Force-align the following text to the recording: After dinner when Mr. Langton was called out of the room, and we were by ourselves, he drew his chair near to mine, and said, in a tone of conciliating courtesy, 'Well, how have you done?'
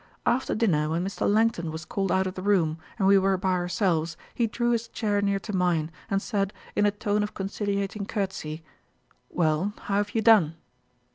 After 0.25 0.55
dinner 0.55 0.89
when 0.89 1.05
Mr. 1.05 1.31
Langton 1.31 1.69
was 1.71 1.85
called 1.85 2.11
out 2.11 2.25
of 2.25 2.33
the 2.33 2.41
room, 2.41 2.79
and 2.97 3.07
we 3.07 3.19
were 3.19 3.37
by 3.37 3.51
ourselves, 3.51 4.17
he 4.33 4.47
drew 4.47 4.71
his 4.71 4.87
chair 4.87 5.21
near 5.21 5.37
to 5.37 5.55
mine, 5.55 5.91
and 6.09 6.19
said, 6.23 6.53
in 6.75 6.87
a 6.87 6.89
tone 6.91 7.21
of 7.21 7.35
conciliating 7.35 8.07
courtesy, 8.07 8.63
'Well, 9.29 9.73
how 9.83 9.97
have 9.97 10.15
you 10.15 10.23
done?' 10.23 10.55